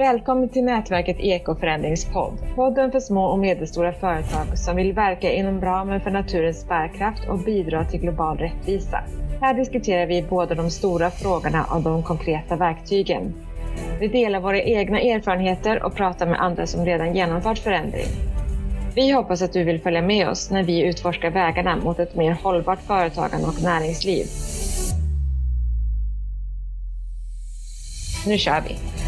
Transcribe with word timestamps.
Välkommen 0.00 0.48
till 0.48 0.64
nätverket 0.64 1.20
Ekoförändringspodd. 1.20 2.38
Podden 2.54 2.92
för 2.92 3.00
små 3.00 3.24
och 3.24 3.38
medelstora 3.38 3.92
företag 3.92 4.58
som 4.58 4.76
vill 4.76 4.92
verka 4.92 5.32
inom 5.32 5.60
ramen 5.60 6.00
för 6.00 6.10
naturens 6.10 6.68
bärkraft 6.68 7.28
och 7.28 7.38
bidra 7.38 7.84
till 7.84 8.00
global 8.00 8.38
rättvisa. 8.38 9.04
Här 9.40 9.54
diskuterar 9.54 10.06
vi 10.06 10.22
både 10.22 10.54
de 10.54 10.70
stora 10.70 11.10
frågorna 11.10 11.64
och 11.64 11.82
de 11.82 12.02
konkreta 12.02 12.56
verktygen. 12.56 13.34
Vi 14.00 14.08
delar 14.08 14.40
våra 14.40 14.62
egna 14.62 15.00
erfarenheter 15.00 15.82
och 15.82 15.94
pratar 15.94 16.26
med 16.26 16.40
andra 16.40 16.66
som 16.66 16.84
redan 16.84 17.16
genomfört 17.16 17.58
förändring. 17.58 18.08
Vi 18.94 19.10
hoppas 19.10 19.42
att 19.42 19.52
du 19.52 19.64
vill 19.64 19.80
följa 19.80 20.02
med 20.02 20.28
oss 20.28 20.50
när 20.50 20.62
vi 20.62 20.82
utforskar 20.82 21.30
vägarna 21.30 21.76
mot 21.76 21.98
ett 21.98 22.16
mer 22.16 22.36
hållbart 22.42 22.80
företagande 22.80 23.46
och 23.46 23.62
näringsliv. 23.62 24.26
Nu 28.26 28.38
kör 28.38 28.60
vi! 28.68 28.99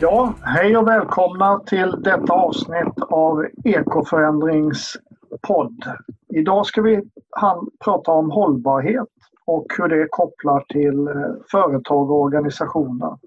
Ja, 0.00 0.34
hej 0.42 0.76
och 0.76 0.88
välkomna 0.88 1.58
till 1.58 2.02
detta 2.02 2.32
avsnitt 2.32 3.02
av 3.10 3.46
Ekoförändringspodd. 3.64 5.84
Idag 6.34 6.66
ska 6.66 6.82
vi 6.82 7.02
prata 7.84 8.12
om 8.12 8.30
hållbarhet 8.30 9.08
och 9.44 9.66
hur 9.78 9.88
det 9.88 10.06
kopplar 10.10 10.64
till 10.68 11.06
eh, 11.06 11.14
företag 11.50 12.10
och 12.10 12.20
organisationer. 12.20 13.18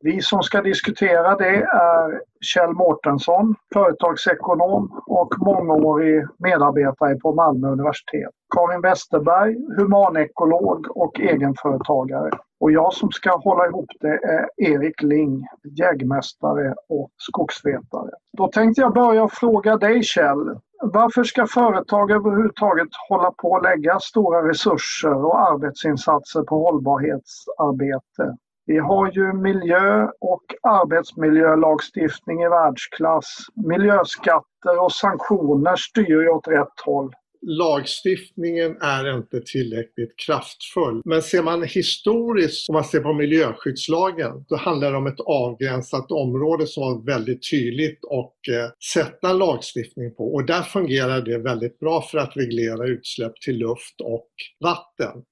Vi 0.00 0.20
som 0.20 0.42
ska 0.42 0.62
diskutera 0.62 1.36
det 1.36 1.62
är 1.62 2.20
Kjell 2.40 2.72
Mårtensson, 2.72 3.54
företagsekonom 3.74 5.02
och 5.06 5.34
mångårig 5.38 6.26
medarbetare 6.38 7.16
på 7.16 7.34
Malmö 7.34 7.68
universitet. 7.68 8.30
Karin 8.54 8.80
Westerberg, 8.80 9.56
humanekolog 9.76 10.86
och 10.90 11.20
egenföretagare. 11.20 12.30
Och 12.60 12.72
jag 12.72 12.94
som 12.94 13.10
ska 13.10 13.36
hålla 13.36 13.66
ihop 13.66 13.90
det 14.00 14.08
är 14.08 14.48
Erik 14.56 15.02
Ling, 15.02 15.46
jägmästare 15.78 16.74
och 16.88 17.10
skogsvetare. 17.16 18.10
Då 18.38 18.48
tänkte 18.48 18.80
jag 18.80 18.94
börja 18.94 19.28
fråga 19.28 19.76
dig 19.76 20.02
Kjell. 20.02 20.60
Varför 20.82 21.24
ska 21.24 21.46
företag 21.46 22.10
överhuvudtaget 22.10 22.88
hålla 23.08 23.30
på 23.30 23.56
att 23.56 23.62
lägga 23.62 24.00
stora 24.00 24.48
resurser 24.48 25.24
och 25.24 25.40
arbetsinsatser 25.40 26.42
på 26.42 26.56
hållbarhetsarbete? 26.58 28.36
Vi 28.66 28.78
har 28.78 29.10
ju 29.12 29.32
miljö 29.32 30.08
och 30.20 30.44
arbetsmiljölagstiftning 30.62 32.42
i 32.42 32.48
världsklass. 32.48 33.46
Miljöskatter 33.54 34.82
och 34.84 34.92
sanktioner 34.92 35.76
styr 35.76 36.22
ju 36.22 36.28
åt 36.28 36.48
rätt 36.48 36.80
håll 36.84 37.12
lagstiftningen 37.42 38.76
är 38.80 39.16
inte 39.16 39.40
tillräckligt 39.40 40.16
kraftfull. 40.26 41.02
Men 41.04 41.22
ser 41.22 41.42
man 41.42 41.62
historiskt, 41.62 42.68
om 42.68 42.72
man 42.72 42.84
ser 42.84 43.00
på 43.00 43.12
miljöskyddslagen, 43.12 44.44
då 44.48 44.56
handlar 44.56 44.90
det 44.90 44.96
om 44.98 45.06
ett 45.06 45.20
avgränsat 45.20 46.10
område 46.10 46.66
som 46.66 46.82
var 46.82 47.06
väldigt 47.06 47.50
tydligt 47.50 48.04
och 48.04 48.34
eh, 48.48 48.70
sätta 48.94 49.32
lagstiftning 49.32 50.14
på. 50.14 50.34
Och 50.34 50.46
där 50.46 50.62
fungerar 50.62 51.22
det 51.22 51.38
väldigt 51.38 51.78
bra 51.78 52.02
för 52.02 52.18
att 52.18 52.36
reglera 52.36 52.86
utsläpp 52.86 53.40
till 53.40 53.56
luft 53.58 54.00
och 54.00 54.30
vatten. 54.60 55.22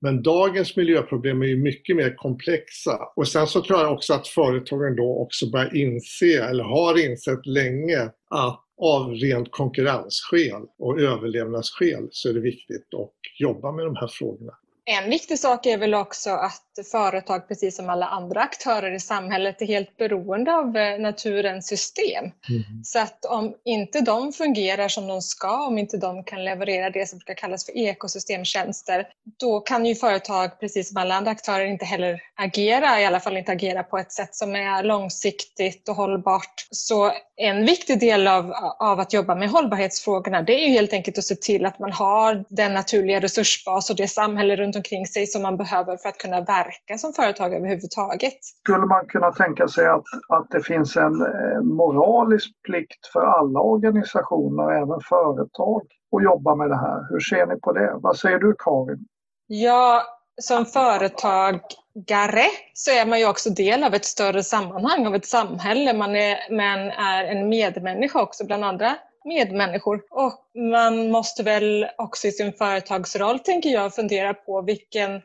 Men 0.00 0.22
dagens 0.22 0.76
miljöproblem 0.76 1.42
är 1.42 1.46
ju 1.46 1.56
mycket 1.56 1.96
mer 1.96 2.16
komplexa. 2.16 2.98
Och 3.16 3.28
sen 3.28 3.46
så 3.46 3.62
tror 3.62 3.80
jag 3.80 3.92
också 3.92 4.14
att 4.14 4.28
företagen 4.28 4.96
då 4.96 5.22
också 5.22 5.50
börjar 5.50 5.76
inse, 5.76 6.44
eller 6.44 6.64
har 6.64 7.04
insett 7.06 7.46
länge, 7.46 8.10
att 8.30 8.64
av 8.82 9.10
rent 9.10 9.50
konkurrensskäl 9.50 10.62
och 10.78 11.00
överlevnadsskäl 11.00 12.08
så 12.10 12.28
är 12.28 12.32
det 12.32 12.40
viktigt 12.40 12.94
att 12.94 13.12
jobba 13.38 13.72
med 13.72 13.84
de 13.84 13.96
här 13.96 14.08
frågorna. 14.08 14.52
En 14.84 15.10
viktig 15.10 15.38
sak 15.38 15.66
är 15.66 15.78
väl 15.78 15.94
också 15.94 16.30
att 16.30 16.69
företag, 16.82 17.48
precis 17.48 17.76
som 17.76 17.90
alla 17.90 18.06
andra 18.06 18.40
aktörer 18.40 18.92
i 18.92 19.00
samhället, 19.00 19.62
är 19.62 19.66
helt 19.66 19.96
beroende 19.96 20.54
av 20.54 20.76
eh, 20.76 20.98
naturens 20.98 21.66
system. 21.66 22.24
Mm. 22.24 22.84
Så 22.84 22.98
att 22.98 23.24
om 23.24 23.54
inte 23.64 24.00
de 24.00 24.32
fungerar 24.32 24.88
som 24.88 25.06
de 25.06 25.22
ska, 25.22 25.66
om 25.66 25.78
inte 25.78 25.96
de 25.96 26.24
kan 26.24 26.44
leverera 26.44 26.90
det 26.90 27.08
som 27.08 27.18
brukar 27.18 27.34
kallas 27.34 27.66
för 27.66 27.76
ekosystemtjänster, 27.76 29.06
då 29.40 29.60
kan 29.60 29.86
ju 29.86 29.94
företag, 29.94 30.60
precis 30.60 30.88
som 30.88 30.96
alla 30.96 31.14
andra 31.14 31.30
aktörer, 31.30 31.64
inte 31.64 31.84
heller 31.84 32.22
agera, 32.36 33.00
i 33.00 33.06
alla 33.06 33.20
fall 33.20 33.36
inte 33.36 33.52
agera 33.52 33.82
på 33.82 33.98
ett 33.98 34.12
sätt 34.12 34.34
som 34.34 34.56
är 34.56 34.82
långsiktigt 34.82 35.88
och 35.88 35.94
hållbart. 35.94 36.66
Så 36.70 37.12
en 37.36 37.66
viktig 37.66 38.00
del 38.00 38.28
av, 38.28 38.52
av 38.78 39.00
att 39.00 39.12
jobba 39.12 39.34
med 39.34 39.50
hållbarhetsfrågorna, 39.50 40.42
det 40.42 40.52
är 40.52 40.68
ju 40.68 40.72
helt 40.72 40.92
enkelt 40.92 41.18
att 41.18 41.24
se 41.24 41.34
till 41.34 41.66
att 41.66 41.78
man 41.78 41.92
har 41.92 42.44
den 42.48 42.74
naturliga 42.74 43.20
resursbas 43.20 43.90
och 43.90 43.96
det 43.96 44.08
samhälle 44.08 44.56
runt 44.56 44.76
omkring 44.76 45.06
sig 45.06 45.26
som 45.26 45.42
man 45.42 45.56
behöver 45.56 45.96
för 45.96 46.08
att 46.08 46.18
kunna 46.18 46.40
verka 46.40 46.69
som 46.98 47.12
företag 47.12 47.54
överhuvudtaget. 47.54 48.38
Skulle 48.62 48.86
man 48.86 49.06
kunna 49.06 49.32
tänka 49.32 49.68
sig 49.68 49.86
att, 49.86 50.04
att 50.28 50.50
det 50.50 50.62
finns 50.62 50.96
en 50.96 51.20
eh, 51.20 51.62
moralisk 51.62 52.50
plikt 52.62 53.06
för 53.12 53.20
alla 53.20 53.60
organisationer, 53.60 54.72
även 54.82 55.00
företag, 55.08 55.82
att 56.16 56.24
jobba 56.24 56.54
med 56.54 56.70
det 56.70 56.76
här? 56.76 57.06
Hur 57.10 57.20
ser 57.20 57.46
ni 57.46 57.60
på 57.60 57.72
det? 57.72 57.92
Vad 57.94 58.16
säger 58.16 58.38
du 58.38 58.54
Karin? 58.58 59.06
Ja, 59.46 60.02
som 60.40 60.66
företagare 60.66 62.46
så 62.74 62.90
är 62.90 63.06
man 63.06 63.18
ju 63.18 63.28
också 63.28 63.50
del 63.50 63.84
av 63.84 63.94
ett 63.94 64.04
större 64.04 64.42
sammanhang, 64.42 65.06
av 65.06 65.14
ett 65.14 65.26
samhälle. 65.26 65.92
Man 65.92 66.16
är, 66.16 66.56
man 66.56 66.90
är 66.90 67.24
en 67.24 67.48
medmänniska 67.48 68.22
också 68.22 68.46
bland 68.46 68.64
andra 68.64 68.96
medmänniskor. 69.24 70.02
Och 70.10 70.32
man 70.72 71.10
måste 71.10 71.42
väl 71.42 71.86
också 71.98 72.26
i 72.26 72.32
sin 72.32 72.52
företagsroll, 72.52 73.38
tänker 73.38 73.70
jag, 73.70 73.94
fundera 73.94 74.34
på 74.34 74.62
vilken 74.62 75.22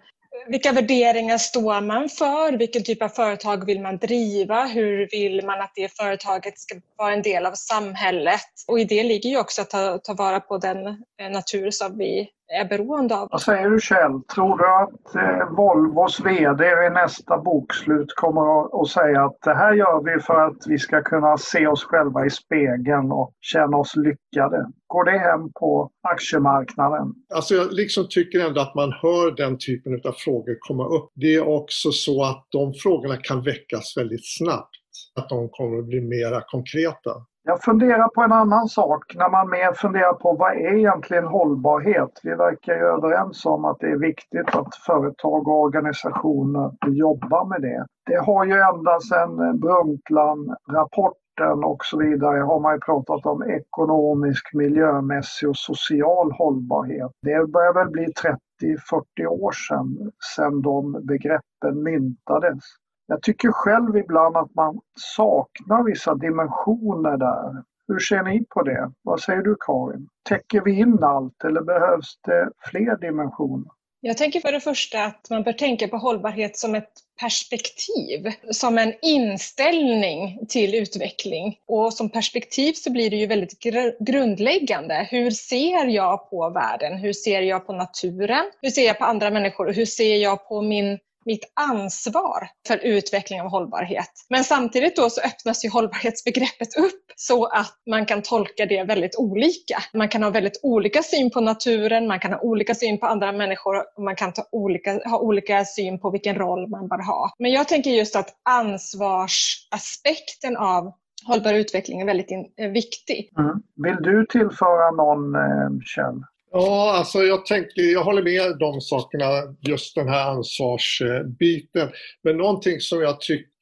vilka 0.47 0.71
värderingar 0.71 1.37
står 1.37 1.81
man 1.81 2.09
för? 2.09 2.57
Vilken 2.57 2.83
typ 2.83 3.01
av 3.01 3.09
företag 3.09 3.65
vill 3.65 3.81
man 3.81 3.97
driva? 3.97 4.65
Hur 4.65 5.09
vill 5.11 5.45
man 5.45 5.61
att 5.61 5.71
det 5.75 5.97
företaget 5.97 6.59
ska 6.59 6.75
vara 6.97 7.13
en 7.13 7.21
del 7.21 7.45
av 7.45 7.53
samhället? 7.53 8.41
Och 8.67 8.79
i 8.79 8.83
det 8.83 9.03
ligger 9.03 9.29
ju 9.29 9.39
också 9.39 9.61
att 9.61 9.69
ta, 9.69 9.97
ta 9.97 10.13
vara 10.13 10.39
på 10.39 10.57
den 10.57 10.87
eh, 10.87 11.29
natur 11.31 11.71
som 11.71 11.97
vi 11.97 12.29
är 12.47 12.65
beroende 12.65 13.15
av. 13.15 13.27
Vad 13.31 13.41
säger 13.41 13.69
du 13.69 13.79
Kjell? 13.79 14.21
Tror 14.35 14.57
du 14.57 14.67
att 14.67 15.15
eh, 15.15 15.55
Volvos 15.57 16.19
VD 16.19 16.75
vid 16.75 16.91
nästa 16.91 17.37
bokslut 17.37 18.15
kommer 18.15 18.81
att 18.81 18.89
säga 18.89 19.25
att 19.25 19.37
det 19.41 19.53
här 19.53 19.73
gör 19.73 20.03
vi 20.03 20.21
för 20.21 20.47
att 20.47 20.67
vi 20.67 20.77
ska 20.79 21.01
kunna 21.03 21.37
se 21.37 21.67
oss 21.67 21.83
själva 21.83 22.25
i 22.25 22.29
spegeln 22.29 23.11
och 23.11 23.33
känna 23.41 23.77
oss 23.77 23.95
lyckade? 23.95 24.65
Går 24.87 25.05
det 25.05 25.19
hem 25.19 25.51
på 25.59 25.91
aktiemarknaden? 26.01 27.13
Alltså 27.33 27.55
jag 27.55 27.73
liksom 27.73 28.05
tycker 28.09 28.39
ändå 28.47 28.61
att 28.61 28.75
man 28.75 28.91
hör 28.91 29.35
den 29.35 29.57
typen 29.57 29.93
av 29.93 30.11
frågor 30.11 30.57
komma 30.59 30.87
upp. 30.87 31.11
Det 31.15 31.35
är 31.35 31.47
också 31.47 31.91
så 31.91 32.23
att 32.23 32.47
de 32.49 32.73
frågorna 32.73 33.17
kan 33.17 33.43
väckas 33.43 33.97
väldigt 33.97 34.37
snabbt. 34.37 34.75
Att 35.15 35.29
de 35.29 35.49
kommer 35.49 35.79
att 35.79 35.85
bli 35.85 36.01
mera 36.01 36.41
konkreta. 36.41 37.11
Jag 37.47 37.61
funderar 37.61 38.07
på 38.07 38.21
en 38.21 38.31
annan 38.31 38.67
sak 38.67 39.15
när 39.15 39.29
man 39.29 39.49
mer 39.49 39.73
funderar 39.73 40.13
på 40.13 40.35
vad 40.39 40.51
är 40.51 40.77
egentligen 40.77 41.25
hållbarhet? 41.25 42.19
Vi 42.23 42.29
verkar 42.29 42.73
ju 42.73 42.81
överens 42.81 43.45
om 43.45 43.65
att 43.65 43.79
det 43.79 43.87
är 43.87 43.97
viktigt 43.97 44.55
att 44.55 44.75
företag 44.75 45.47
och 45.47 45.61
organisationer 45.61 46.71
jobbar 46.87 47.45
med 47.45 47.61
det. 47.61 47.85
Det 48.05 48.25
har 48.25 48.45
ju 48.45 48.53
ända 48.53 48.99
sedan 48.99 49.59
Brundtland-rapporten 49.59 51.63
och 51.63 51.85
så 51.85 51.97
vidare 51.97 52.39
har 52.39 52.59
man 52.59 52.73
ju 52.73 52.79
pratat 52.79 53.25
om 53.25 53.43
ekonomisk, 53.43 54.53
miljömässig 54.53 55.49
och 55.49 55.57
social 55.57 56.31
hållbarhet. 56.31 57.11
Det 57.21 57.51
börjar 57.51 57.73
väl 57.73 57.89
bli 57.89 58.05
30-40 58.05 59.27
år 59.27 59.51
sedan, 59.51 60.11
sedan 60.35 60.61
de 60.61 61.05
begreppen 61.07 61.83
myntades. 61.83 62.63
Jag 63.07 63.21
tycker 63.21 63.51
själv 63.51 63.97
ibland 63.97 64.37
att 64.37 64.55
man 64.55 64.79
saknar 64.95 65.83
vissa 65.83 66.15
dimensioner 66.15 67.17
där. 67.17 67.63
Hur 67.87 67.99
ser 67.99 68.23
ni 68.23 68.45
på 68.49 68.63
det? 68.63 68.91
Vad 69.01 69.19
säger 69.21 69.41
du 69.41 69.55
Karin? 69.59 70.07
Täcker 70.29 70.61
vi 70.61 70.79
in 70.79 71.03
allt 71.03 71.43
eller 71.43 71.61
behövs 71.61 72.19
det 72.23 72.49
fler 72.71 72.97
dimensioner? 72.97 73.71
Jag 74.01 74.17
tänker 74.17 74.39
för 74.39 74.51
det 74.51 74.59
första 74.59 75.03
att 75.03 75.27
man 75.29 75.43
bör 75.43 75.53
tänka 75.53 75.87
på 75.87 75.97
hållbarhet 75.97 76.57
som 76.57 76.75
ett 76.75 76.91
perspektiv, 77.19 78.31
som 78.51 78.77
en 78.77 78.93
inställning 79.01 80.45
till 80.49 80.75
utveckling. 80.75 81.57
Och 81.67 81.93
som 81.93 82.09
perspektiv 82.09 82.73
så 82.73 82.91
blir 82.91 83.09
det 83.09 83.15
ju 83.15 83.27
väldigt 83.27 83.59
grundläggande. 83.99 85.07
Hur 85.11 85.31
ser 85.31 85.85
jag 85.85 86.29
på 86.29 86.49
världen? 86.49 86.97
Hur 86.97 87.13
ser 87.13 87.41
jag 87.41 87.67
på 87.67 87.73
naturen? 87.73 88.45
Hur 88.61 88.69
ser 88.69 88.85
jag 88.85 88.97
på 88.97 89.05
andra 89.05 89.29
människor? 89.29 89.67
Och 89.67 89.73
hur 89.73 89.85
ser 89.85 90.15
jag 90.15 90.47
på 90.47 90.61
min 90.61 90.99
mitt 91.25 91.51
ansvar 91.53 92.47
för 92.67 92.77
utveckling 92.77 93.41
av 93.41 93.47
hållbarhet. 93.47 94.11
Men 94.29 94.43
samtidigt 94.43 94.95
då 94.95 95.09
så 95.09 95.21
öppnas 95.21 95.65
ju 95.65 95.69
hållbarhetsbegreppet 95.69 96.77
upp 96.77 97.03
så 97.15 97.45
att 97.45 97.73
man 97.89 98.05
kan 98.05 98.21
tolka 98.21 98.65
det 98.65 98.83
väldigt 98.83 99.15
olika. 99.17 99.77
Man 99.93 100.09
kan 100.09 100.23
ha 100.23 100.29
väldigt 100.29 100.59
olika 100.63 101.03
syn 101.03 101.31
på 101.31 101.41
naturen, 101.41 102.07
man 102.07 102.19
kan 102.19 102.33
ha 102.33 102.39
olika 102.39 102.75
syn 102.75 102.99
på 102.99 103.05
andra 103.05 103.31
människor 103.31 103.75
och 103.97 104.03
man 104.03 104.15
kan 104.15 104.33
ta 104.33 104.43
olika, 104.51 104.99
ha 105.05 105.19
olika 105.19 105.65
syn 105.65 105.99
på 105.99 106.11
vilken 106.11 106.35
roll 106.35 106.69
man 106.69 106.87
bör 106.87 107.05
ha. 107.05 107.31
Men 107.39 107.51
jag 107.51 107.67
tänker 107.67 107.91
just 107.91 108.15
att 108.15 108.29
ansvarsaspekten 108.49 110.57
av 110.57 110.93
hållbar 111.27 111.53
utveckling 111.53 112.01
är 112.01 112.05
väldigt 112.05 112.31
in, 112.31 112.45
eh, 112.57 112.69
viktig. 112.69 113.31
Mm. 113.37 113.61
Vill 113.75 113.97
du 114.01 114.25
tillföra 114.25 114.91
någon, 114.91 115.35
eh, 115.35 115.69
Kjell? 115.85 116.23
Ja, 116.57 116.91
alltså 116.97 117.23
jag 117.23 117.45
tänker, 117.45 117.81
jag 117.81 118.03
håller 118.03 118.23
med 118.23 118.57
de 118.59 118.81
sakerna, 118.81 119.55
just 119.61 119.95
den 119.95 120.07
här 120.07 120.29
ansvarsbiten. 120.31 121.89
Men 122.23 122.37
någonting 122.37 122.79
som 122.79 123.01
jag 123.01 123.21
tycker, 123.21 123.54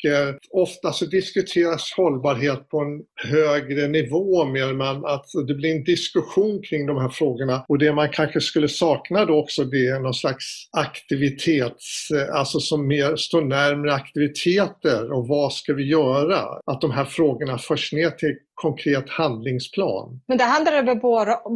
ofta 0.52 0.92
så 0.94 1.06
diskuteras 1.06 1.94
hållbarhet 1.98 2.70
på 2.70 2.80
en 2.80 3.02
högre 3.32 3.88
nivå 3.88 4.46
mer, 4.46 4.74
men 4.74 5.06
att 5.06 5.26
det 5.48 5.54
blir 5.54 5.76
en 5.76 5.84
diskussion 5.84 6.62
kring 6.62 6.86
de 6.86 6.98
här 6.98 7.10
frågorna. 7.10 7.66
Och 7.68 7.78
det 7.78 7.94
man 7.94 8.10
kanske 8.10 8.42
skulle 8.42 8.68
sakna 8.68 9.26
då 9.26 9.40
också 9.40 9.64
det 9.64 9.88
är 9.88 10.00
någon 10.00 10.14
slags 10.14 10.70
aktivitets, 10.72 12.08
alltså 12.34 12.60
som 12.60 12.88
mer 12.88 13.16
står 13.16 13.42
närmare 13.42 13.94
aktiviteter 13.94 15.12
och 15.12 15.28
vad 15.28 15.54
ska 15.54 15.74
vi 15.74 15.84
göra? 15.84 16.40
Att 16.66 16.82
de 16.82 16.92
här 16.92 17.06
frågorna 17.06 17.58
förs 17.58 17.94
ner 17.94 18.10
till 18.10 18.36
konkret 18.56 19.10
handlingsplan. 19.10 20.22
Men 20.28 20.38
det 20.38 20.44
handlar 20.44 20.84
väl 20.84 21.00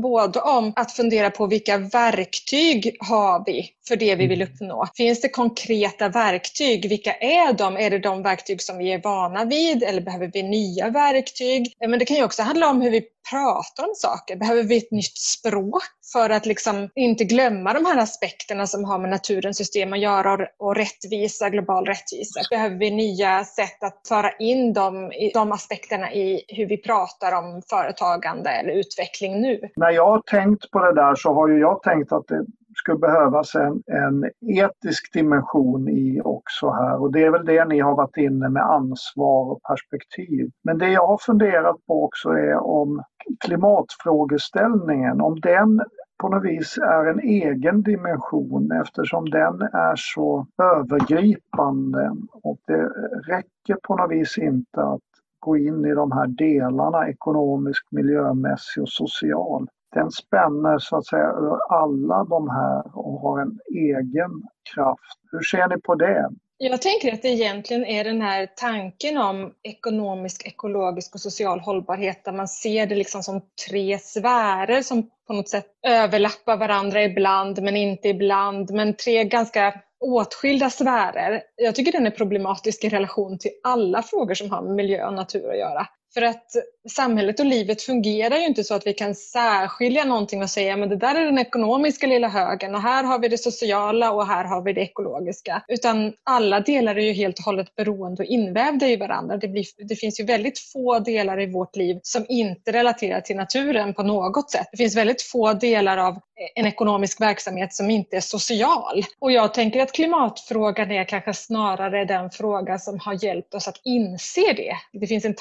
både 0.01 0.39
om 0.39 0.73
att 0.75 0.91
fundera 0.91 1.29
på 1.29 1.47
vilka 1.47 1.77
verktyg 1.77 2.97
har 2.99 3.44
vi 3.45 3.69
för 3.88 3.95
det 3.95 4.15
vi 4.15 4.27
vill 4.27 4.41
mm. 4.41 4.53
uppnå. 4.53 4.88
Finns 4.97 5.21
det 5.21 5.29
konkreta 5.29 6.09
verktyg? 6.09 6.89
Vilka 6.89 7.13
är 7.13 7.53
de? 7.53 7.77
Är 7.77 7.89
det 7.89 7.99
de 7.99 8.23
verktyg 8.38 8.62
som 8.62 8.78
vi 8.78 8.94
är 8.94 9.01
vana 9.01 9.45
vid 9.45 9.84
eller 9.84 10.01
behöver 10.01 10.31
vi 10.34 10.44
nya 10.44 10.89
verktyg? 10.89 11.74
Men 11.80 12.00
det 12.00 12.06
kan 12.06 12.18
ju 12.18 12.24
också 12.24 12.44
handla 12.44 12.69
om 12.69 12.81
hur 12.81 12.92
vi 12.92 13.01
pratar 13.31 13.84
om 13.84 13.94
saker. 13.95 14.36
Behöver 14.36 14.63
vi 14.63 14.78
ett 14.78 14.92
nytt 14.92 15.18
språk 15.18 15.84
för 16.13 16.30
att 16.30 16.45
liksom 16.45 16.89
inte 16.95 17.24
glömma 17.24 17.74
de 17.74 17.86
här 17.86 17.98
aspekterna 17.98 18.68
som 18.68 18.84
har 18.84 19.00
med 19.00 19.10
naturens 19.10 19.57
system 19.57 19.94
att 19.94 20.00
göra 20.00 20.48
och 20.60 20.75
rättvisa, 20.75 21.50
global 21.50 21.86
rättvisa? 21.86 22.39
Behöver 22.50 22.75
vi 22.75 22.92
nya 22.92 23.44
sätt 23.44 23.84
att 23.84 24.07
föra 24.07 24.31
in 24.40 24.74
de, 24.74 25.12
de 25.33 25.51
aspekterna 25.51 26.13
i 26.13 26.44
hur 26.48 26.66
vi 26.66 26.78
pratar 26.78 27.31
om 27.31 27.62
företagande 27.69 28.50
eller 28.50 28.74
utveckling 28.74 29.42
nu? 29.42 29.60
När 29.75 29.92
jag 29.92 30.06
har 30.06 30.22
tänkt 30.22 30.72
på 30.72 30.80
det 30.80 30.95
där 30.95 31.16
så 31.16 31.33
har 31.33 31.48
ju 31.48 31.60
jag 31.60 31.81
tänkt 31.83 32.12
att 32.12 32.28
det 32.28 32.45
skulle 32.77 32.97
behövas 32.97 33.56
en, 33.56 33.83
en 33.85 34.25
etisk 34.41 35.13
dimension 35.13 35.89
i 35.89 36.21
också 36.24 36.69
här. 36.69 37.01
Och 37.01 37.12
det 37.12 37.24
är 37.24 37.31
väl 37.31 37.45
det 37.45 37.65
ni 37.65 37.79
har 37.79 37.95
varit 37.95 38.18
inne 38.18 38.50
med 38.50 38.63
ansvar 38.63 39.51
och 39.51 39.62
perspektiv. 39.63 40.50
Men 40.63 40.77
det 40.77 40.89
jag 40.89 41.07
har 41.07 41.18
funderat 41.18 41.75
på 41.88 42.03
också 42.03 42.29
är 42.29 42.57
om 42.57 43.03
klimatfrågeställningen, 43.45 45.21
om 45.21 45.39
den 45.39 45.81
på 46.21 46.29
något 46.29 46.44
vis 46.44 46.77
är 46.77 47.06
en 47.06 47.19
egen 47.19 47.81
dimension 47.81 48.71
eftersom 48.71 49.30
den 49.30 49.62
är 49.62 49.95
så 49.95 50.47
övergripande. 50.62 52.15
Och 52.44 52.57
det 52.68 52.83
räcker 53.27 53.77
på 53.83 53.95
något 53.95 54.12
vis 54.12 54.38
inte 54.38 54.83
att 54.83 55.01
gå 55.39 55.57
in 55.57 55.85
i 55.85 55.94
de 55.94 56.12
här 56.12 56.27
delarna 56.27 57.09
ekonomisk, 57.09 57.88
miljömässig 57.91 58.83
och 58.83 58.89
social 58.89 59.68
den 59.95 60.12
spänner 60.12 60.78
så 60.80 60.98
att 60.98 61.07
säga 61.07 61.24
över 61.24 61.57
alla 61.69 62.24
de 62.24 62.50
här 62.50 62.98
och 62.98 63.22
har 63.22 63.42
en 63.42 63.60
egen 63.75 64.31
kraft. 64.74 65.19
Hur 65.31 65.42
ser 65.42 65.68
ni 65.68 65.81
på 65.81 65.95
det? 65.95 66.30
Jag 66.60 66.81
tänker 66.81 67.13
att 67.13 67.22
det 67.22 67.28
egentligen 67.28 67.86
är 67.86 68.04
den 68.04 68.22
här 68.22 68.48
tanken 68.56 69.18
om 69.18 69.54
ekonomisk, 69.63 70.48
ekologisk 70.48 71.16
och 71.16 71.22
social 71.22 71.60
hållbarhet 71.60 72.25
där 72.25 72.31
man 72.31 72.48
ser 72.48 72.86
det 72.86 72.95
liksom 72.95 73.24
som 73.24 73.42
tre 73.69 74.00
sfärer 74.00 74.81
som 74.81 75.10
på 75.28 75.34
något 75.34 75.50
sätt 75.50 75.66
överlappar 75.88 76.57
varandra 76.57 77.04
ibland 77.04 77.62
men 77.62 77.75
inte 77.75 78.07
ibland. 78.07 78.72
Men 78.72 78.94
tre 78.94 79.24
ganska 79.24 79.74
åtskilda 80.00 80.69
sfärer. 80.69 81.42
Jag 81.56 81.75
tycker 81.75 81.92
den 81.92 82.07
är 82.07 82.12
problematisk 82.12 82.83
i 82.83 82.90
relation 82.90 83.38
till 83.38 83.51
alla 83.63 84.01
frågor 84.01 84.33
som 84.33 84.51
har 84.51 84.62
med 84.62 84.75
miljö 84.75 85.07
och 85.07 85.13
natur 85.13 85.50
att 85.50 85.57
göra. 85.57 85.88
För 86.18 86.22
att 86.22 86.52
samhället 86.90 87.40
och 87.40 87.46
livet 87.46 87.81
fungerar 87.81 88.38
ju 88.38 88.46
inte 88.46 88.64
så 88.64 88.75
att 88.75 88.88
vi 88.88 88.94
kan 88.94 89.16
särskilja 89.16 90.06
någonting 90.06 90.44
och 90.44 90.50
säga 90.50 90.78
men 90.78 90.90
det 90.90 90.96
där 90.96 91.16
är 91.16 91.25
den 91.25 91.38
ekonomiska 91.38 92.08
lilla 92.08 92.28
högen 92.28 92.75
och 92.75 92.81
här 92.81 93.04
har 93.04 93.19
vi 93.19 93.28
det 93.28 93.38
sociala 93.38 94.12
och 94.12 94.28
här 94.28 94.44
har 94.44 94.62
vi 94.62 94.74
det 94.74 94.81
ekologiska. 94.81 95.64
Utan 95.68 96.14
alla 96.24 96.60
delar 96.60 96.96
är 96.96 97.02
ju 97.02 97.14
helt 97.14 97.40
och 97.40 97.46
hållet 97.46 97.75
beroende 97.75 98.24
och 98.24 98.30
invävda 98.30 98.88
i 98.88 98.96
varandra. 98.96 99.38
Det, 99.38 99.48
blir, 99.48 99.66
det 99.88 99.96
finns 99.96 100.19
ju 100.19 100.24
väldigt 100.24 100.60
få 100.60 101.00
delar 101.00 101.42
i 101.42 101.52
vårt 101.52 101.75
liv 101.75 102.00
som 102.04 102.25
inte 102.30 102.72
relaterar 102.72 103.22
till 103.22 103.36
naturen 103.36 103.94
på 103.94 104.04
något 104.04 104.52
sätt. 104.52 104.68
Det 104.72 104.78
finns 104.78 104.96
väldigt 104.96 105.22
få 105.22 105.54
delar 105.54 105.98
av 105.98 106.19
en 106.56 106.66
ekonomisk 106.66 107.22
verksamhet 107.22 107.74
som 107.74 107.90
inte 107.90 108.18
är 108.18 108.22
social. 108.22 109.04
Och 109.19 109.31
jag 109.31 109.54
tänker 109.54 109.81
att 109.81 109.92
klimatfrågan 109.92 110.92
är 110.92 111.04
kanske 111.04 111.34
snarare 111.34 112.06
den 112.06 112.30
fråga 112.30 112.80
som 112.80 113.00
har 113.00 113.24
hjälpt 113.25 113.54
oss 113.54 113.68
att 113.68 113.81
inse 113.84 114.54
det. 114.54 114.74
Det 114.94 115.08
finns 115.08 115.25
en 115.25 115.34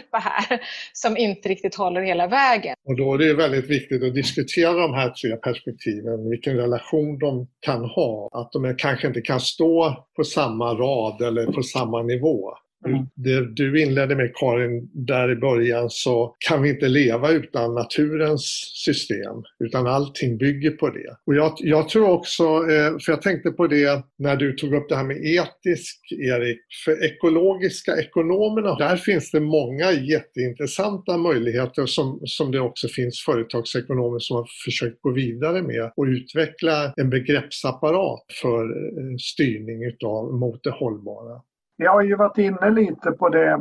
tankevurpa 0.00 0.18
här 0.18 0.60
som 0.92 1.16
inte 1.16 1.48
riktigt 1.48 1.74
håller 1.74 2.00
hela 2.00 2.26
vägen. 2.26 2.74
Och 2.88 2.96
då 2.96 3.14
är 3.14 3.18
det 3.18 3.34
väldigt 3.34 3.70
viktigt 3.70 4.02
att 4.02 4.14
diskutera 4.14 4.72
de 4.72 4.94
här 4.94 5.10
tre 5.10 5.36
perspektiven, 5.36 6.30
vilken 6.30 6.56
relation 6.56 7.18
de 7.18 7.46
kan 7.60 7.84
ha. 7.84 8.28
Att 8.32 8.52
de 8.52 8.74
kanske 8.78 9.06
inte 9.06 9.20
kan 9.20 9.40
stå 9.40 10.04
på 10.16 10.24
samma 10.24 10.74
rad 10.74 11.22
eller 11.22 11.46
på 11.46 11.62
samma 11.62 12.02
nivå. 12.02 12.54
Mm. 12.86 12.96
mm. 12.96 13.08
Det 13.14 13.54
du 13.54 13.82
inledde 13.82 14.16
med 14.16 14.32
Karin, 14.34 14.90
där 14.92 15.30
i 15.30 15.36
början 15.36 15.90
så 15.90 16.36
kan 16.48 16.62
vi 16.62 16.68
inte 16.68 16.88
leva 16.88 17.30
utan 17.30 17.74
naturens 17.74 18.42
system, 18.84 19.42
utan 19.64 19.86
allting 19.86 20.38
bygger 20.38 20.70
på 20.70 20.90
det. 20.90 21.16
Och 21.26 21.34
jag, 21.34 21.52
jag 21.58 21.88
tror 21.88 22.10
också, 22.10 22.44
eh, 22.44 22.98
för 23.04 23.12
jag 23.12 23.22
tänkte 23.22 23.50
på 23.50 23.66
det 23.66 24.04
när 24.18 24.36
du 24.36 24.52
tog 24.52 24.74
upp 24.74 24.88
det 24.88 24.96
här 24.96 25.04
med 25.04 25.16
etisk, 25.16 26.12
Erik, 26.12 26.60
för 26.84 27.04
ekologiska 27.04 27.96
ekonomerna, 27.96 28.74
där 28.74 28.96
finns 28.96 29.30
det 29.30 29.40
många 29.40 29.92
jätteintressanta 29.92 31.16
möjligheter 31.16 31.86
som, 31.86 32.20
som 32.24 32.50
det 32.50 32.60
också 32.60 32.88
finns 32.88 33.24
företagsekonomer 33.24 34.18
som 34.18 34.36
har 34.36 34.46
försökt 34.64 35.02
gå 35.02 35.10
vidare 35.12 35.62
med 35.62 35.92
och 35.96 36.04
utveckla 36.04 36.92
en 36.96 37.10
begreppsapparat 37.10 38.24
för 38.42 38.62
eh, 38.62 39.16
styrning 39.16 39.84
utav, 39.84 40.34
mot 40.34 40.64
det 40.64 40.70
hållbara. 40.70 41.40
Vi 41.80 41.86
har 41.86 42.02
ju 42.02 42.16
varit 42.16 42.38
inne 42.38 42.70
lite 42.70 43.10
på 43.10 43.28
det, 43.28 43.58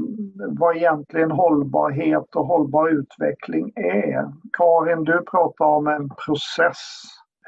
vad 0.60 0.76
egentligen 0.76 1.32
hållbarhet 1.32 2.36
och 2.36 2.46
hållbar 2.46 2.90
utveckling 2.90 3.72
är. 3.76 4.24
Karin, 4.58 5.04
du 5.04 5.22
pratar 5.32 5.66
om 5.66 5.88
en 5.88 6.10
process. 6.26 6.78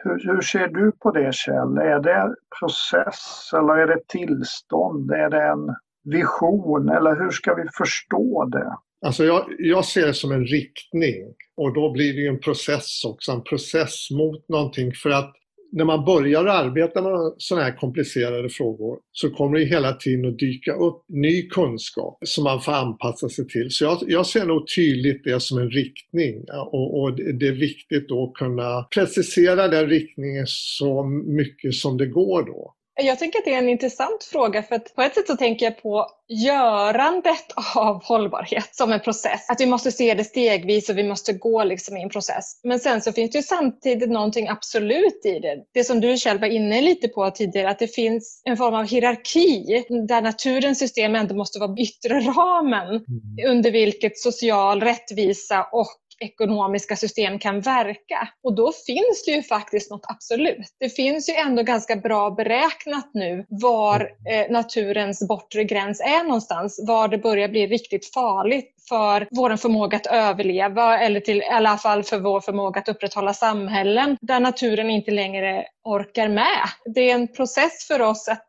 Hur, 0.03 0.33
hur 0.33 0.41
ser 0.41 0.67
du 0.67 0.91
på 0.91 1.11
det 1.11 1.35
Kjell? 1.35 1.77
Är 1.77 1.99
det 1.99 2.35
process 2.59 3.51
eller 3.53 3.73
är 3.77 3.87
det 3.87 4.07
tillstånd? 4.07 5.11
Är 5.11 5.29
det 5.29 5.43
en 5.43 5.75
vision 6.03 6.89
eller 6.89 7.15
hur 7.15 7.29
ska 7.29 7.53
vi 7.53 7.63
förstå 7.77 8.45
det? 8.45 8.75
Alltså 9.05 9.23
jag, 9.23 9.45
jag, 9.57 9.85
ser 9.85 10.07
det 10.07 10.13
som 10.13 10.31
en 10.31 10.45
riktning 10.45 11.15
och 11.57 11.73
då 11.73 11.91
blir 11.91 12.13
det 12.13 12.27
en 12.27 12.39
process 12.39 13.05
också, 13.05 13.31
en 13.31 13.43
process 13.43 14.11
mot 14.11 14.49
någonting 14.49 14.91
för 14.93 15.09
att 15.09 15.33
när 15.71 15.85
man 15.85 16.05
börjar 16.05 16.45
arbeta 16.45 17.01
med 17.01 17.33
sådana 17.37 17.65
här 17.65 17.75
komplicerade 17.77 18.49
frågor 18.49 18.97
så 19.11 19.29
kommer 19.29 19.59
det 19.59 19.65
hela 19.65 19.93
tiden 19.93 20.25
att 20.25 20.39
dyka 20.39 20.73
upp 20.73 21.03
ny 21.07 21.47
kunskap 21.47 22.17
som 22.25 22.43
man 22.43 22.61
får 22.61 22.71
anpassa 22.71 23.29
sig 23.29 23.47
till. 23.47 23.71
Så 23.71 23.83
jag, 23.83 23.97
jag 24.07 24.25
ser 24.25 24.45
nog 24.45 24.63
tydligt 24.75 25.23
det 25.23 25.39
som 25.39 25.57
en 25.57 25.69
riktning 25.69 26.45
och, 26.71 27.01
och, 27.01 27.15
det 27.15 27.47
är 27.47 27.51
viktigt 27.51 28.09
då 28.09 28.23
att 28.23 28.33
kunna 28.33 28.87
precisera 28.95 29.67
den 29.67 29.89
riktningen 29.89 30.45
så 30.47 31.03
mycket 31.25 31.73
som 31.73 31.97
det 31.97 32.07
går 32.07 32.43
då. 32.45 32.75
Jag 33.03 33.19
tänker 33.19 33.39
att 33.39 33.45
det 33.45 33.53
är 33.53 33.57
en 33.57 33.69
intressant 33.69 34.23
fråga 34.23 34.63
för 34.63 34.75
att 34.75 34.95
på 34.95 35.01
ett 35.01 35.15
sätt 35.15 35.27
så 35.27 35.35
tänker 35.37 35.65
jag 35.65 35.81
på 35.81 36.07
görandet 36.27 37.45
av 37.75 38.03
hållbarhet 38.03 38.75
som 38.75 38.91
en 38.91 38.99
process. 38.99 39.49
Att 39.49 39.61
vi 39.61 39.65
måste 39.65 39.91
se 39.91 40.13
det 40.13 40.23
stegvis 40.23 40.89
och 40.89 40.97
vi 40.97 41.03
måste 41.03 41.33
gå 41.33 41.63
liksom 41.63 41.97
i 41.97 42.01
en 42.01 42.09
process. 42.09 42.59
Men 42.63 42.79
sen 42.79 43.01
så 43.01 43.11
finns 43.11 43.31
det 43.31 43.37
ju 43.37 43.43
samtidigt 43.43 44.09
någonting 44.09 44.47
absolut 44.47 45.25
i 45.25 45.39
det. 45.39 45.57
Det 45.73 45.83
som 45.83 46.01
du 46.01 46.17
själv 46.17 46.41
var 46.41 46.47
inne 46.47 46.81
lite 46.81 47.07
på 47.07 47.31
tidigare, 47.31 47.69
att 47.69 47.79
det 47.79 47.95
finns 47.95 48.41
en 48.45 48.57
form 48.57 48.73
av 48.73 48.85
hierarki 48.85 49.83
där 50.07 50.21
naturens 50.21 50.79
system 50.79 51.15
ändå 51.15 51.35
måste 51.35 51.59
vara 51.59 51.75
yttre 51.77 52.19
ramen 52.19 52.87
mm. 52.87 53.51
under 53.51 53.71
vilket 53.71 54.17
social 54.17 54.81
rättvisa 54.81 55.67
och 55.71 56.00
ekonomiska 56.21 56.95
system 56.95 57.39
kan 57.39 57.61
verka. 57.61 58.29
Och 58.43 58.55
då 58.55 58.71
finns 58.85 59.25
det 59.25 59.31
ju 59.31 59.43
faktiskt 59.43 59.91
något 59.91 60.05
absolut. 60.07 60.75
Det 60.79 60.89
finns 60.89 61.29
ju 61.29 61.33
ändå 61.33 61.63
ganska 61.63 61.95
bra 61.95 62.29
beräknat 62.29 63.09
nu 63.13 63.45
var 63.49 64.01
eh, 64.01 64.51
naturens 64.51 65.27
bortre 65.27 65.63
gräns 65.63 66.01
är 66.01 66.23
någonstans. 66.23 66.83
Var 66.87 67.07
det 67.07 67.17
börjar 67.17 67.47
bli 67.47 67.67
riktigt 67.67 68.13
farligt 68.13 68.75
för 68.89 69.27
vår 69.31 69.57
förmåga 69.57 69.97
att 69.97 70.07
överleva 70.07 70.99
eller 70.99 71.19
till, 71.19 71.37
i 71.37 71.45
alla 71.45 71.77
fall 71.77 72.03
för 72.03 72.19
vår 72.19 72.41
förmåga 72.41 72.79
att 72.79 72.89
upprätthålla 72.89 73.33
samhällen 73.33 74.17
där 74.21 74.39
naturen 74.39 74.89
inte 74.89 75.11
längre 75.11 75.65
orkar 75.83 76.27
med. 76.27 76.69
Det 76.85 77.11
är 77.11 77.15
en 77.15 77.27
process 77.27 77.87
för 77.87 78.01
oss 78.01 78.27
att 78.27 78.45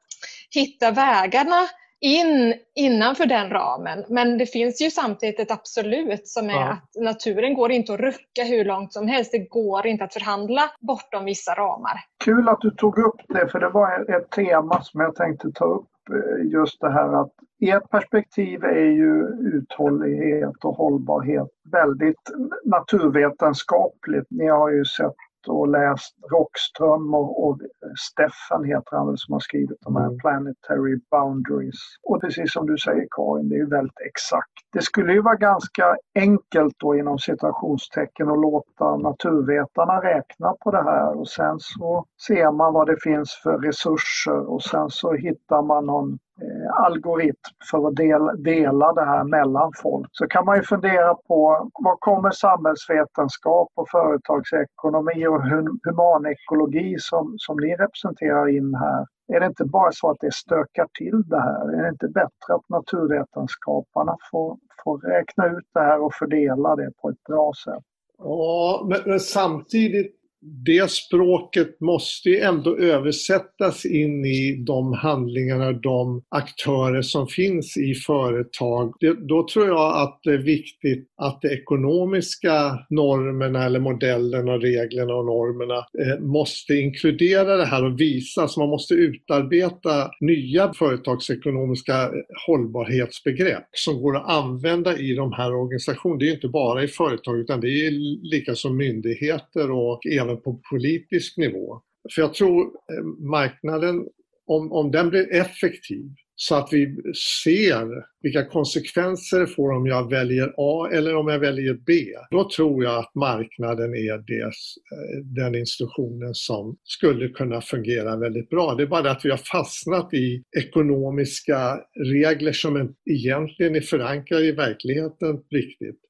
hitta 0.54 0.90
vägarna 0.90 1.68
in 2.02 2.54
innanför 2.74 3.26
den 3.26 3.50
ramen. 3.50 4.04
Men 4.08 4.38
det 4.38 4.46
finns 4.46 4.82
ju 4.82 4.90
samtidigt 4.90 5.40
ett 5.40 5.50
absolut 5.50 6.28
som 6.28 6.50
är 6.50 6.52
ja. 6.52 6.72
att 6.72 7.02
naturen 7.02 7.54
går 7.54 7.72
inte 7.72 7.94
att 7.94 8.00
rucka 8.00 8.44
hur 8.44 8.64
långt 8.64 8.92
som 8.92 9.08
helst. 9.08 9.32
Det 9.32 9.48
går 9.48 9.86
inte 9.86 10.04
att 10.04 10.12
förhandla 10.12 10.62
bortom 10.80 11.24
vissa 11.24 11.54
ramar. 11.54 11.92
Kul 12.24 12.48
att 12.48 12.60
du 12.60 12.70
tog 12.70 12.98
upp 12.98 13.20
det 13.28 13.48
för 13.48 13.60
det 13.60 13.68
var 13.68 14.16
ett 14.16 14.30
tema 14.30 14.82
som 14.82 15.00
jag 15.00 15.14
tänkte 15.14 15.52
ta 15.54 15.64
upp. 15.64 15.88
Eh, 16.10 16.50
just 16.52 16.80
det 16.80 16.92
här 16.92 17.20
att 17.22 17.32
ert 17.60 17.90
perspektiv 17.90 18.64
är 18.64 18.90
ju 18.90 19.26
uthållighet 19.54 20.64
och 20.64 20.76
hållbarhet 20.76 21.48
väldigt 21.72 22.30
naturvetenskapligt. 22.64 24.26
Ni 24.30 24.46
har 24.46 24.70
ju 24.70 24.84
sett 24.84 25.16
och 25.48 25.68
läst 25.68 26.16
Rockström 26.30 27.14
och, 27.14 27.44
och 27.44 27.58
Stefan 27.98 28.64
heter 28.64 28.96
han 28.96 29.06
väl 29.06 29.18
som 29.18 29.32
har 29.32 29.40
skrivit 29.40 29.78
de 29.80 29.96
här 29.96 30.06
mm. 30.06 30.18
Planetary 30.18 31.00
Boundaries. 31.10 31.80
Och 32.02 32.20
precis 32.20 32.52
som 32.52 32.66
du 32.66 32.78
säger 32.78 33.06
Karin, 33.10 33.48
det 33.48 33.54
är 33.54 33.58
ju 33.58 33.68
väldigt 33.68 34.00
exakt. 34.06 34.52
Det 34.72 34.82
skulle 34.82 35.12
ju 35.12 35.22
vara 35.22 35.36
ganska 35.36 35.96
enkelt 36.14 36.74
då 36.78 36.96
inom 36.96 37.18
citationstecken 37.18 38.28
att 38.28 38.40
låta 38.40 38.96
naturvetarna 38.96 40.02
räkna 40.02 40.54
på 40.60 40.70
det 40.70 40.82
här 40.82 41.18
och 41.18 41.28
sen 41.28 41.56
så 41.60 42.04
ser 42.26 42.52
man 42.52 42.72
vad 42.72 42.86
det 42.86 42.96
finns 43.00 43.40
för 43.42 43.58
resurser 43.58 44.50
och 44.50 44.62
sen 44.62 44.90
så 44.90 45.12
hittar 45.12 45.62
man 45.62 45.86
någon 45.86 46.18
Eh, 46.40 46.84
algoritm 46.84 47.54
för 47.70 47.88
att 47.88 47.96
dela, 47.96 48.32
dela 48.34 48.92
det 48.92 49.04
här 49.04 49.24
mellan 49.24 49.72
folk. 49.82 50.08
Så 50.12 50.26
kan 50.26 50.44
man 50.44 50.56
ju 50.56 50.62
fundera 50.62 51.14
på 51.14 51.70
vad 51.72 52.00
kommer 52.00 52.30
samhällsvetenskap 52.30 53.68
och 53.74 53.88
företagsekonomi 53.90 55.26
och 55.26 55.42
humanekologi 55.84 56.96
som, 56.98 57.34
som 57.38 57.56
ni 57.56 57.76
representerar 57.76 58.48
in 58.48 58.74
här? 58.74 59.06
Är 59.32 59.40
det 59.40 59.46
inte 59.46 59.64
bara 59.64 59.92
så 59.92 60.10
att 60.10 60.16
det 60.20 60.34
stökar 60.34 60.86
till 60.98 61.22
det 61.26 61.40
här? 61.40 61.78
Är 61.78 61.82
det 61.82 61.88
inte 61.88 62.08
bättre 62.08 62.54
att 62.54 62.68
naturvetenskaparna 62.68 64.16
får, 64.30 64.58
får 64.84 64.98
räkna 64.98 65.46
ut 65.46 65.68
det 65.74 65.80
här 65.80 66.00
och 66.00 66.14
fördela 66.14 66.76
det 66.76 66.90
på 67.02 67.08
ett 67.08 67.22
bra 67.28 67.52
sätt? 67.64 67.84
Ja, 68.18 68.86
men, 68.88 68.98
men 69.06 69.20
samtidigt 69.20 70.21
det 70.42 70.90
språket 70.90 71.80
måste 71.80 72.28
ju 72.30 72.38
ändå 72.38 72.76
översättas 72.76 73.84
in 73.84 74.24
i 74.24 74.64
de 74.66 74.92
handlingarna, 74.92 75.72
de 75.72 76.22
aktörer 76.28 77.02
som 77.02 77.26
finns 77.26 77.76
i 77.76 77.94
företag. 77.94 78.94
Det, 79.00 79.28
då 79.28 79.46
tror 79.48 79.66
jag 79.66 80.02
att 80.02 80.20
det 80.22 80.32
är 80.32 80.38
viktigt 80.38 81.08
att 81.16 81.42
de 81.42 81.48
ekonomiska 81.48 82.78
normerna 82.90 83.64
eller 83.64 83.80
modellerna, 83.80 84.52
reglerna 84.52 85.14
och 85.14 85.24
normerna 85.24 85.76
eh, 85.76 86.20
måste 86.20 86.74
inkludera 86.74 87.56
det 87.56 87.64
här 87.64 87.84
och 87.84 88.00
visa. 88.00 88.48
Så 88.48 88.60
man 88.60 88.68
måste 88.68 88.94
utarbeta 88.94 90.10
nya 90.20 90.72
företagsekonomiska 90.72 92.02
eh, 92.02 92.08
hållbarhetsbegrepp 92.46 93.64
som 93.72 94.02
går 94.02 94.16
att 94.16 94.28
använda 94.28 94.98
i 94.98 95.14
de 95.14 95.32
här 95.32 95.54
organisationerna. 95.54 96.18
Det 96.18 96.28
är 96.28 96.34
inte 96.34 96.48
bara 96.48 96.82
i 96.82 96.88
företag 96.88 97.38
utan 97.38 97.60
det 97.60 97.86
är 97.86 97.90
lika 98.30 98.54
som 98.54 98.76
myndigheter 98.76 99.70
och 99.70 100.06
även 100.06 100.31
även 100.32 100.42
på 100.42 100.60
politisk 100.70 101.36
nivå. 101.36 101.82
För 102.14 102.22
jag 102.22 102.34
tror 102.34 102.62
eh, 102.62 103.04
marknaden, 103.30 104.06
om, 104.46 104.72
om 104.72 104.90
den 104.90 105.10
blir 105.10 105.34
effektiv 105.34 106.04
så 106.34 106.54
att 106.54 106.68
vi 106.72 106.96
ser 107.44 107.88
vilka 108.22 108.44
konsekvenser 108.44 109.40
det 109.40 109.46
får 109.46 109.72
om 109.72 109.86
jag 109.86 110.10
väljer 110.10 110.54
A 110.56 110.88
eller 110.92 111.16
om 111.16 111.28
jag 111.28 111.38
väljer 111.38 111.74
B. 111.74 111.92
Då 112.30 112.50
tror 112.50 112.84
jag 112.84 112.98
att 112.98 113.14
marknaden 113.14 113.94
är 113.94 114.18
des, 114.18 114.74
eh, 114.92 115.24
den 115.24 115.54
institutionen 115.54 116.34
som 116.34 116.76
skulle 116.84 117.28
kunna 117.28 117.60
fungera 117.60 118.16
väldigt 118.16 118.48
bra. 118.48 118.74
Det 118.74 118.82
är 118.82 118.86
bara 118.86 119.02
det 119.02 119.10
att 119.10 119.24
vi 119.24 119.30
har 119.30 119.36
fastnat 119.36 120.14
i 120.14 120.42
ekonomiska 120.58 121.80
regler 122.12 122.52
som 122.52 122.94
egentligen 123.10 123.76
är 123.76 123.80
förankrade 123.80 124.44
i 124.44 124.52
verkligheten 124.52 125.40
riktigt. 125.50 126.00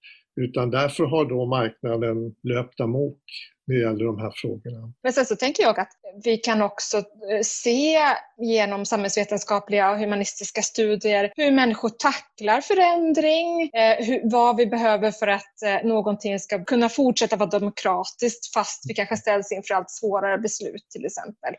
Utan 0.40 0.70
därför 0.70 1.04
har 1.04 1.24
då 1.24 1.46
marknaden 1.46 2.16
löpt 2.42 2.80
amok 2.80 3.22
när 3.66 3.74
det 3.74 3.80
gäller 3.80 4.04
de 4.04 4.18
här 4.18 4.32
frågorna. 4.34 4.92
Men 5.02 5.12
sen 5.12 5.26
så 5.26 5.36
tänker 5.36 5.62
jag 5.62 5.80
att 5.80 5.92
vi 6.24 6.36
kan 6.36 6.62
också 6.62 6.96
eh, 6.96 7.40
se 7.42 7.98
genom 8.38 8.86
samhällsvetenskapliga 8.86 9.90
och 9.90 9.98
humanistiska 9.98 10.62
studier 10.62 11.32
hur 11.36 11.50
människor 11.50 11.88
tacklar 11.88 12.60
förändring, 12.60 13.62
eh, 13.62 14.06
hur, 14.06 14.30
vad 14.30 14.56
vi 14.56 14.66
behöver 14.66 15.10
för 15.10 15.26
att 15.26 15.62
eh, 15.66 15.88
någonting 15.88 16.38
ska 16.38 16.64
kunna 16.64 16.88
fortsätta 16.88 17.36
vara 17.36 17.50
demokratiskt 17.50 18.54
fast 18.54 18.84
vi 18.88 18.94
kanske 18.94 19.16
ställs 19.16 19.52
inför 19.52 19.74
allt 19.74 19.90
svårare 19.90 20.38
beslut 20.38 20.86
till 20.90 21.04
exempel. 21.04 21.54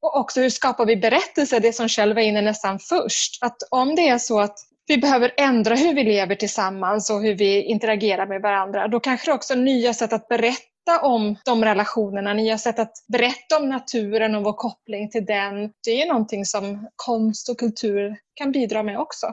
Och 0.00 0.16
också 0.16 0.40
hur 0.40 0.50
skapar 0.50 0.86
vi 0.86 0.96
berättelser, 0.96 1.60
det 1.60 1.72
som 1.72 1.88
Kjell 1.88 2.14
var 2.14 2.22
inne 2.22 2.40
nästan 2.40 2.78
först. 2.78 3.42
Att 3.42 3.56
om 3.70 3.94
det 3.94 4.08
är 4.08 4.18
så 4.18 4.40
att 4.40 4.58
vi 4.88 4.98
behöver 4.98 5.30
ändra 5.36 5.74
hur 5.74 5.94
vi 5.94 6.04
lever 6.04 6.34
tillsammans 6.34 7.10
och 7.10 7.20
hur 7.22 7.34
vi 7.34 7.62
interagerar 7.62 8.26
med 8.26 8.42
varandra, 8.42 8.88
då 8.88 9.00
kanske 9.00 9.30
det 9.30 9.34
också 9.34 9.52
är 9.52 9.58
nya 9.58 9.94
sätt 9.94 10.12
att 10.12 10.28
berätta 10.28 11.00
om 11.02 11.36
de 11.44 11.64
relationerna, 11.64 12.34
nya 12.34 12.58
sätt 12.58 12.78
att 12.78 12.92
berätta 13.12 13.56
om 13.60 13.68
naturen 13.68 14.34
och 14.34 14.44
vår 14.44 14.52
koppling 14.52 15.10
till 15.10 15.24
den. 15.24 15.72
Det 15.84 16.02
är 16.02 16.08
någonting 16.08 16.44
som 16.44 16.88
konst 16.96 17.48
och 17.48 17.58
kultur 17.58 18.16
kan 18.34 18.52
bidra 18.52 18.82
med 18.82 18.98
också. 18.98 19.26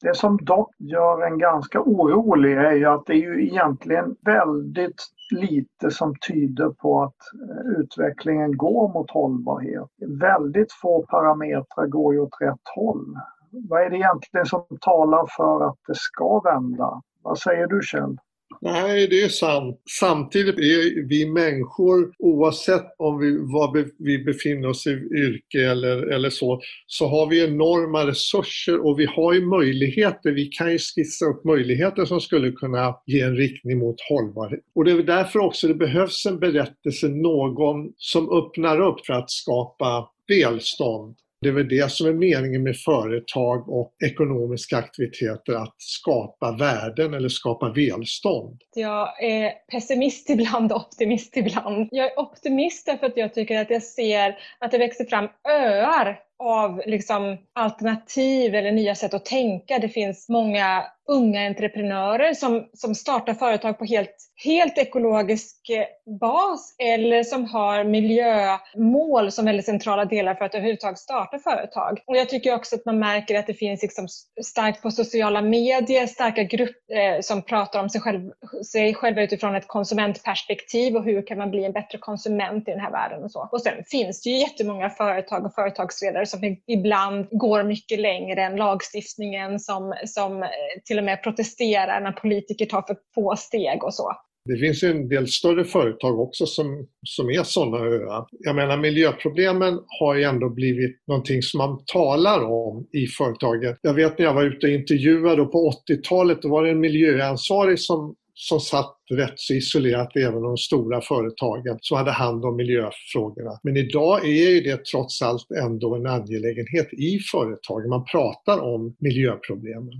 Det 0.00 0.16
som 0.16 0.38
dock 0.42 0.70
gör 0.78 1.26
en 1.26 1.38
ganska 1.38 1.80
orolig 1.80 2.52
är 2.52 2.72
ju 2.72 2.86
att 2.86 3.06
det 3.06 3.12
är 3.12 3.16
ju 3.16 3.46
egentligen 3.46 4.16
väldigt 4.20 5.02
lite 5.30 5.90
som 5.90 6.14
tyder 6.28 6.70
på 6.70 7.02
att 7.02 7.16
eh, 7.34 7.80
utvecklingen 7.80 8.56
går 8.56 8.92
mot 8.92 9.10
hållbarhet. 9.10 9.88
Väldigt 10.20 10.72
få 10.72 11.06
parametrar 11.06 11.86
går 11.86 12.14
ju 12.14 12.20
åt 12.20 12.40
rätt 12.40 12.68
håll. 12.74 13.16
Vad 13.50 13.82
är 13.82 13.90
det 13.90 13.96
egentligen 13.96 14.46
som 14.46 14.66
talar 14.80 15.26
för 15.36 15.68
att 15.68 15.78
det 15.86 15.94
ska 15.94 16.40
vända? 16.40 17.02
Vad 17.22 17.38
säger 17.38 17.66
du 17.66 17.80
Kjell? 17.82 18.16
Nej, 18.60 19.08
det 19.08 19.22
är 19.22 19.28
sant. 19.28 19.82
Samtidigt 20.00 20.58
är 20.58 21.08
vi 21.08 21.26
människor, 21.26 22.12
oavsett 22.18 22.86
om 22.98 23.18
vi, 23.18 23.38
var 23.38 23.84
vi 23.98 24.24
befinner 24.24 24.68
oss 24.68 24.86
i 24.86 24.90
yrke 24.90 25.70
eller, 25.70 25.96
eller 26.06 26.30
så, 26.30 26.60
så 26.86 27.08
har 27.08 27.26
vi 27.26 27.44
enorma 27.44 28.06
resurser 28.06 28.86
och 28.86 29.00
vi 29.00 29.06
har 29.06 29.32
ju 29.32 29.46
möjligheter. 29.46 30.32
Vi 30.32 30.46
kan 30.46 30.72
ju 30.72 30.78
skissa 30.78 31.24
upp 31.24 31.44
möjligheter 31.44 32.04
som 32.04 32.20
skulle 32.20 32.52
kunna 32.52 32.94
ge 33.06 33.20
en 33.20 33.36
riktning 33.36 33.78
mot 33.78 33.96
hållbarhet. 34.08 34.60
Och 34.74 34.84
det 34.84 34.90
är 34.90 35.02
därför 35.02 35.38
också 35.38 35.68
det 35.68 35.74
behövs 35.74 36.26
en 36.26 36.38
berättelse, 36.38 37.08
någon 37.08 37.92
som 37.96 38.32
öppnar 38.32 38.80
upp 38.80 39.06
för 39.06 39.12
att 39.12 39.30
skapa 39.30 40.08
välstånd 40.28 41.16
det 41.40 41.48
är 41.48 41.52
väl 41.52 41.68
det 41.68 41.92
som 41.92 42.06
är 42.06 42.12
meningen 42.12 42.62
med 42.62 42.76
företag 42.76 43.68
och 43.68 43.94
ekonomiska 44.04 44.76
aktiviteter, 44.76 45.52
att 45.52 45.74
skapa 45.78 46.56
värden 46.58 47.14
eller 47.14 47.28
skapa 47.28 47.72
välstånd. 47.72 48.60
Jag 48.74 49.22
är 49.22 49.52
pessimist 49.72 50.30
ibland 50.30 50.72
och 50.72 50.80
optimist 50.80 51.36
ibland. 51.36 51.88
Jag 51.90 52.06
är 52.06 52.18
optimist 52.18 52.86
därför 52.86 53.06
att 53.06 53.16
jag 53.16 53.34
tycker 53.34 53.60
att 53.60 53.70
jag 53.70 53.82
ser 53.82 54.38
att 54.58 54.70
det 54.70 54.78
växer 54.78 55.04
fram 55.04 55.28
öar 55.48 56.27
av 56.38 56.82
liksom 56.86 57.38
alternativ 57.52 58.54
eller 58.54 58.72
nya 58.72 58.94
sätt 58.94 59.14
att 59.14 59.24
tänka. 59.24 59.78
Det 59.78 59.88
finns 59.88 60.28
många 60.28 60.84
unga 61.08 61.46
entreprenörer 61.46 62.34
som, 62.34 62.68
som 62.72 62.94
startar 62.94 63.34
företag 63.34 63.78
på 63.78 63.84
helt, 63.84 64.14
helt 64.44 64.78
ekologisk 64.78 65.70
eh, 65.70 66.14
bas 66.20 66.74
eller 66.78 67.24
som 67.24 67.44
har 67.44 67.84
miljömål 67.84 69.32
som 69.32 69.44
väldigt 69.44 69.66
centrala 69.66 70.04
delar 70.04 70.34
för 70.34 70.44
att 70.44 70.54
överhuvudtaget 70.54 70.98
starta 70.98 71.38
företag. 71.38 72.00
Och 72.06 72.16
jag 72.16 72.28
tycker 72.28 72.54
också 72.54 72.76
att 72.76 72.84
man 72.84 72.98
märker 72.98 73.38
att 73.38 73.46
det 73.46 73.54
finns 73.54 73.82
liksom 73.82 74.08
starkt 74.44 74.82
på 74.82 74.90
sociala 74.90 75.42
medier, 75.42 76.06
starka 76.06 76.42
grupper 76.42 76.96
eh, 76.96 77.20
som 77.20 77.42
pratar 77.42 77.80
om 77.80 77.88
sig, 77.88 78.00
själv, 78.00 78.30
sig 78.72 78.94
själva 78.94 79.22
utifrån 79.22 79.54
ett 79.54 79.68
konsumentperspektiv 79.68 80.96
och 80.96 81.04
hur 81.04 81.26
kan 81.26 81.38
man 81.38 81.50
bli 81.50 81.64
en 81.64 81.72
bättre 81.72 81.98
konsument 81.98 82.68
i 82.68 82.70
den 82.70 82.80
här 82.80 82.90
världen 82.90 83.24
och 83.24 83.30
så. 83.30 83.48
Och 83.52 83.62
sen 83.62 83.84
finns 83.86 84.22
det 84.22 84.30
ju 84.30 84.38
jättemånga 84.38 84.90
företag 84.90 85.44
och 85.46 85.54
företagsledare 85.54 86.26
som 86.28 86.56
ibland 86.66 87.28
går 87.30 87.64
mycket 87.64 88.00
längre 88.00 88.42
än 88.42 88.56
lagstiftningen 88.56 89.60
som, 89.60 89.94
som 90.06 90.42
eh, 90.42 90.48
till 90.84 90.98
och 90.98 91.04
med 91.04 91.22
protesterar 91.22 92.00
när 92.00 92.12
politiker 92.12 92.66
tar 92.66 92.82
för 92.82 92.96
få 93.14 93.36
steg 93.36 93.84
och 93.84 93.94
så. 93.94 94.12
Det 94.48 94.56
finns 94.56 94.82
ju 94.82 94.90
en 94.90 95.08
del 95.08 95.28
större 95.28 95.64
företag 95.64 96.20
också 96.20 96.46
som, 96.46 96.86
som 97.02 97.30
är 97.30 97.42
sådana 97.42 97.78
öar. 97.78 98.26
Jag 98.30 98.56
menar 98.56 98.76
miljöproblemen 98.76 99.80
har 100.00 100.14
ju 100.14 100.22
ändå 100.22 100.48
blivit 100.48 100.96
någonting 101.06 101.42
som 101.42 101.58
man 101.58 101.84
talar 101.86 102.44
om 102.44 102.86
i 102.92 103.06
företaget. 103.06 103.78
Jag 103.82 103.94
vet 103.94 104.18
när 104.18 104.26
jag 104.26 104.34
var 104.34 104.44
ute 104.44 104.66
och 104.66 104.72
intervjuade 104.72 105.44
på 105.44 105.72
80-talet, 105.88 106.42
då 106.42 106.48
var 106.48 106.64
det 106.64 106.70
en 106.70 106.80
miljöansvarig 106.80 107.80
som 107.80 108.14
som 108.40 108.60
satt 108.60 108.96
rätt 109.10 109.34
så 109.36 109.54
isolerat 109.54 110.16
även 110.16 110.42
de 110.42 110.56
stora 110.56 111.00
företagen 111.00 111.78
som 111.80 111.96
hade 111.96 112.10
hand 112.10 112.44
om 112.44 112.56
miljöfrågorna. 112.56 113.50
Men 113.62 113.76
idag 113.76 114.24
är 114.24 114.50
ju 114.50 114.60
det 114.60 114.84
trots 114.84 115.22
allt 115.22 115.50
ändå 115.50 115.94
en 115.94 116.06
angelägenhet 116.06 116.92
i 116.92 117.18
företagen. 117.32 117.88
Man 117.88 118.04
pratar 118.04 118.60
om 118.60 118.96
miljöproblemen. 118.98 119.92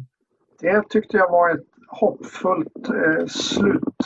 Det 0.60 0.88
tyckte 0.88 1.16
jag 1.16 1.30
var 1.30 1.54
ett 1.54 1.66
hoppfullt 1.88 2.88
eh, 2.88 3.26
slut, 3.26 3.98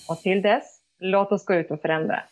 Och 0.10 0.18
till 0.18 0.42
dess, 0.42 0.75
låt 1.00 1.32
oss 1.32 1.46
gå 1.46 1.54
ut 1.54 1.72
och 1.72 1.82
förändra. 1.82 2.24